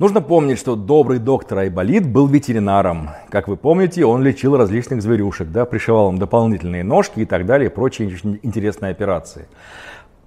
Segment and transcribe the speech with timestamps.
[0.00, 3.10] Нужно помнить, что добрый доктор Айболит был ветеринаром.
[3.28, 7.70] Как вы помните, он лечил различных зверюшек, да, пришивал им дополнительные ножки и так далее,
[7.70, 8.10] прочие
[8.42, 9.46] интересные операции.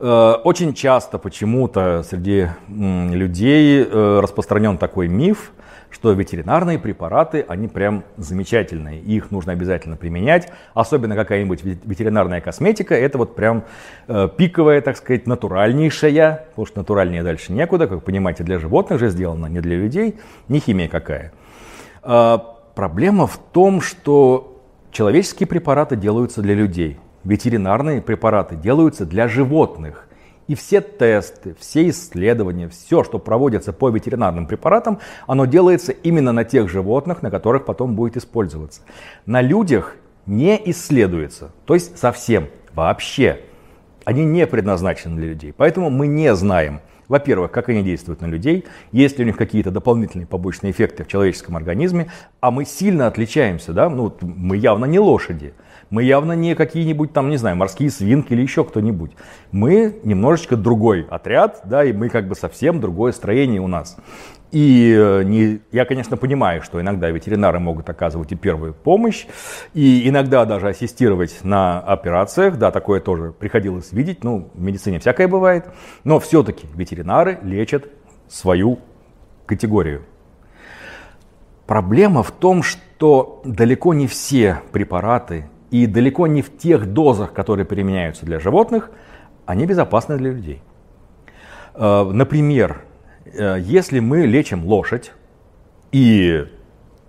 [0.00, 5.52] Э, очень часто почему-то среди людей э, распространен такой миф,
[5.90, 13.18] что ветеринарные препараты, они прям замечательные, их нужно обязательно применять, особенно какая-нибудь ветеринарная косметика, это
[13.18, 13.64] вот прям
[14.06, 19.08] э, пиковая, так сказать, натуральнейшая, потому что натуральнее дальше некуда, как понимаете, для животных же
[19.08, 20.16] сделано, не для людей,
[20.48, 21.32] не химия какая.
[22.04, 22.38] Э,
[22.76, 30.08] проблема в том, что человеческие препараты делаются для людей, ветеринарные препараты делаются для животных.
[30.46, 36.44] И все тесты, все исследования, все, что проводится по ветеринарным препаратам, оно делается именно на
[36.44, 38.80] тех животных, на которых потом будет использоваться.
[39.26, 43.40] На людях не исследуется, то есть совсем, вообще.
[44.04, 45.52] Они не предназначены для людей.
[45.54, 49.70] Поэтому мы не знаем, во-первых, как они действуют на людей, есть ли у них какие-то
[49.70, 54.98] дополнительные побочные эффекты в человеческом организме, а мы сильно отличаемся, да, ну, мы явно не
[54.98, 55.54] лошади.
[55.90, 59.12] Мы явно не какие-нибудь там, не знаю, морские свинки или еще кто-нибудь.
[59.52, 63.96] Мы немножечко другой отряд, да, и мы как бы совсем другое строение у нас.
[64.50, 69.26] И э, не, я, конечно, понимаю, что иногда ветеринары могут оказывать и первую помощь,
[69.74, 75.28] и иногда даже ассистировать на операциях, да, такое тоже приходилось видеть, ну, в медицине всякое
[75.28, 75.66] бывает,
[76.04, 77.88] но все-таки ветеринары лечат
[78.28, 78.78] свою
[79.44, 80.02] категорию.
[81.66, 87.66] Проблема в том, что далеко не все препараты и далеко не в тех дозах, которые
[87.66, 88.90] применяются для животных,
[89.44, 90.62] они безопасны для людей.
[91.74, 92.84] Э, например,
[93.34, 95.12] если мы лечим лошадь,
[95.92, 96.46] и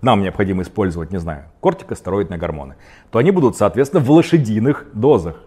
[0.00, 2.76] нам необходимо использовать, не знаю, кортикостероидные гормоны,
[3.10, 5.42] то они будут, соответственно, в лошадиных дозах.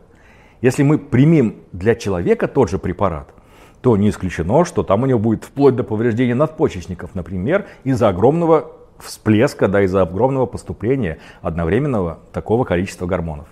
[0.61, 3.29] Если мы примем для человека тот же препарат,
[3.81, 8.71] то не исключено, что там у него будет вплоть до повреждения надпочечников, например, из-за огромного
[8.97, 13.47] всплеска, да, из-за огромного поступления одновременного такого количества гормонов.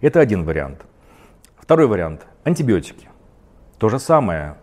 [0.00, 0.86] Это один вариант.
[1.56, 3.08] Второй вариант– антибиотики.
[3.78, 4.56] То же самое.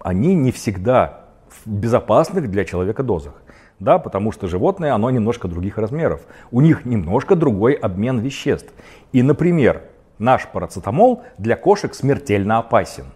[0.00, 1.25] Они не всегда
[1.64, 3.34] в безопасных для человека дозах.
[3.78, 6.22] Да, потому что животное, оно немножко других размеров.
[6.50, 8.72] У них немножко другой обмен веществ.
[9.12, 9.82] И, например,
[10.18, 13.06] наш парацетамол для кошек смертельно опасен.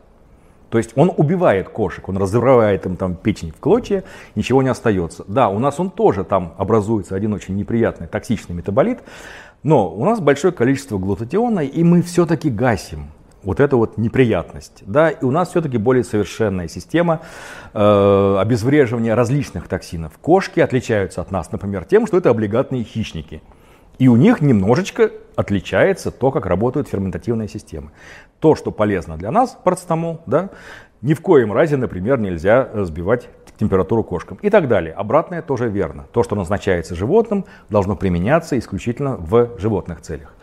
[0.68, 4.04] То есть он убивает кошек, он разрывает им там печень в клочья,
[4.36, 5.24] ничего не остается.
[5.26, 9.00] Да, у нас он тоже там образуется один очень неприятный токсичный метаболит,
[9.64, 13.06] но у нас большое количество глутатиона, и мы все-таки гасим
[13.42, 14.82] вот эту вот неприятность.
[14.86, 17.20] Да, и у нас все-таки более совершенная система
[17.72, 20.12] э, обезвреживания различных токсинов.
[20.20, 23.42] Кошки отличаются от нас, например, тем, что это облигатные хищники.
[23.98, 27.90] И у них немножечко отличается то, как работают ферментативные системы.
[28.38, 30.50] То, что полезно для нас, парацетамол, да,
[31.02, 33.28] ни в коем разе, например, нельзя э, сбивать
[33.60, 34.94] температуру кошкам и так далее.
[34.94, 36.06] Обратное тоже верно.
[36.12, 40.34] То, что назначается животным, должно применяться исключительно в животных целях.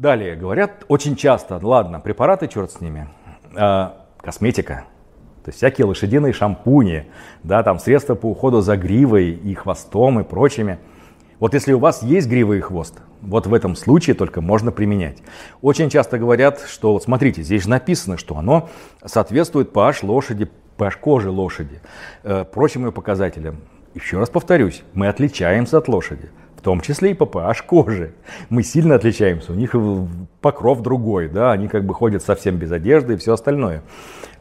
[0.00, 3.08] Далее, говорят очень часто, ладно, препараты, черт с ними,
[3.54, 4.86] э, косметика,
[5.44, 7.04] то есть всякие лошадиные шампуни,
[7.42, 10.78] да, там средства по уходу за гривой и хвостом и прочими–
[11.40, 15.22] вот если у вас есть грива и хвост, вот в этом случае только можно применять.
[15.62, 18.68] Очень часто говорят, что вот смотрите, здесь же написано, что оно
[19.02, 21.80] соответствует pH лошади, pH кожи лошади,
[22.24, 23.56] э, прочим ее показателям.
[23.94, 26.28] Еще раз повторюсь, мы отличаемся от лошади,
[26.60, 28.12] в том числе и pH кожи.
[28.50, 29.74] Мы сильно отличаемся, у них
[30.42, 33.82] покров другой, да, они как бы ходят совсем без одежды и все остальное.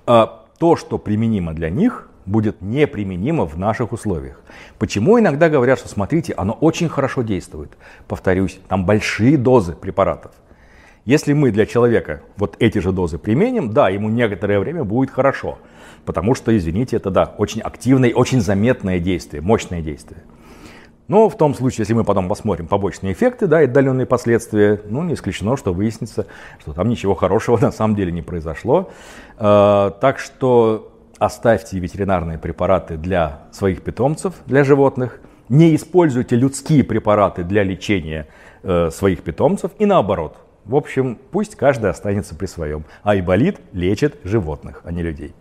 [0.06, 4.41] А то, что применимо для них, будет неприменимо в наших условиях.
[4.78, 7.78] Почему иногда говорят, что смотрите, оно очень хорошо действует.
[8.09, 10.34] Повторюсь, там большие дозы препаратов.
[11.06, 15.58] Если мы для человека вот эти же дозы применим, да, ему некоторое время будет хорошо.
[16.03, 20.24] Потому что, извините, это да, очень активное, очень заметное действие, мощное действие.
[21.09, 25.03] Но в том случае, если мы потом посмотрим побочные эффекты, да, и отдаленные последствия, ну,
[25.03, 26.28] не исключено, что выяснится,
[26.59, 28.91] что там ничего хорошего на самом деле не произошло.
[29.38, 35.20] Э, так что оставьте ветеринарные препараты для своих питомцев, для животных,
[35.50, 38.28] не используйте людские препараты для лечения
[38.62, 40.38] э, своих питомцев и наоборот.
[40.66, 42.85] В общем, пусть каждый останется при своем.
[43.02, 45.34] Айболит лечит животных, а не людей.